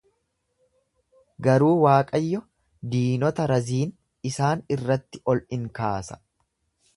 Garuu 1.47 1.73
Waaqayyo 1.83 2.41
diinota 2.95 3.45
Raziin 3.53 3.93
isaan 4.31 4.65
irratti 4.79 5.23
ol 5.35 5.45
in 5.59 5.69
kaasa. 5.81 6.19